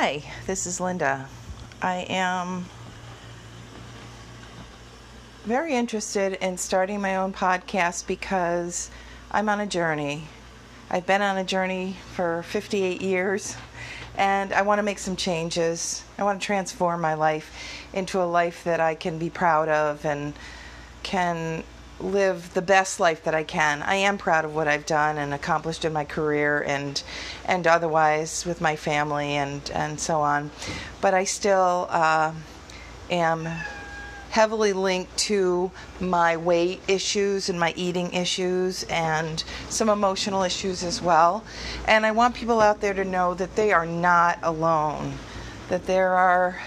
[0.00, 1.28] Hi, this is Linda.
[1.82, 2.66] I am
[5.42, 8.92] very interested in starting my own podcast because
[9.32, 10.28] I'm on a journey.
[10.88, 13.56] I've been on a journey for 58 years
[14.16, 16.04] and I want to make some changes.
[16.16, 17.52] I want to transform my life
[17.92, 20.32] into a life that I can be proud of and
[21.02, 21.64] can
[22.00, 23.82] live the best life that I can.
[23.82, 27.02] I am proud of what I've done and accomplished in my career and
[27.44, 30.50] and otherwise with my family and and so on.
[31.00, 32.32] But I still uh,
[33.10, 33.48] am
[34.30, 41.00] heavily linked to my weight issues and my eating issues and some emotional issues as
[41.00, 41.42] well.
[41.86, 45.14] And I want people out there to know that they are not alone.
[45.68, 46.60] That there are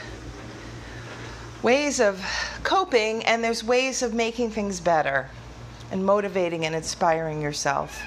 [1.61, 2.25] ways of
[2.63, 5.29] coping and there's ways of making things better
[5.91, 8.01] and motivating and inspiring yourself.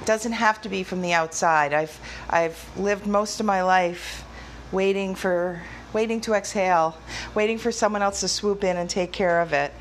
[0.00, 1.72] It doesn't have to be from the outside.
[1.72, 1.98] I've
[2.30, 4.24] I've lived most of my life
[4.72, 6.96] waiting for waiting to exhale,
[7.34, 9.72] waiting for someone else to swoop in and take care of it.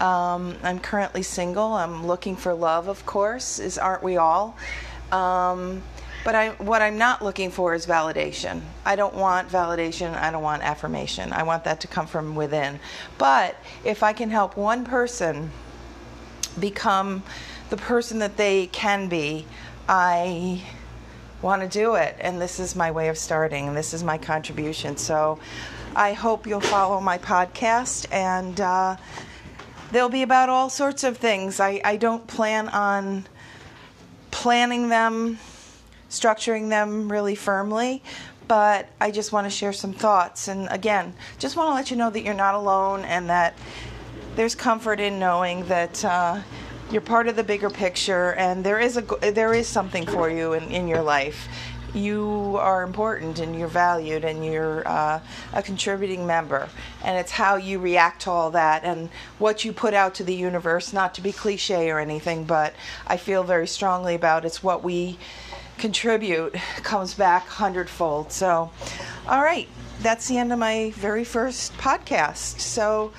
[0.00, 1.74] Um, I'm currently single.
[1.74, 4.56] I'm looking for love, of course, is aren't we all?
[5.12, 5.82] Um,
[6.24, 8.60] but I, what I'm not looking for is validation.
[8.84, 10.14] I don't want validation.
[10.14, 11.32] I don't want affirmation.
[11.32, 12.78] I want that to come from within.
[13.18, 15.50] But if I can help one person
[16.58, 17.22] become
[17.70, 19.46] the person that they can be,
[19.88, 20.62] I
[21.40, 22.16] want to do it.
[22.20, 24.96] And this is my way of starting, this is my contribution.
[24.96, 25.38] So
[25.96, 28.96] I hope you'll follow my podcast, and uh,
[29.90, 31.60] they'll be about all sorts of things.
[31.60, 33.26] I, I don't plan on
[34.30, 35.38] planning them
[36.12, 38.02] structuring them really firmly,
[38.46, 40.46] but I just want to share some thoughts.
[40.46, 43.54] And again, just want to let you know that you're not alone and that
[44.36, 46.04] there's comfort in knowing that.
[46.04, 46.40] Uh,
[46.92, 49.02] you're part of the bigger picture, and there is a
[49.32, 51.48] there is something for you in, in your life.
[51.94, 55.20] You are important, and you're valued, and you're uh,
[55.54, 56.68] a contributing member.
[57.02, 60.34] And it's how you react to all that, and what you put out to the
[60.34, 60.92] universe.
[60.92, 62.74] Not to be cliche or anything, but
[63.06, 65.18] I feel very strongly about it's what we
[65.78, 68.32] contribute comes back hundredfold.
[68.32, 68.70] So,
[69.26, 69.68] all right,
[70.00, 72.60] that's the end of my very first podcast.
[72.60, 73.12] So,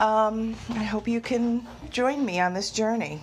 [0.00, 3.22] um, I hope you can join me on this journey.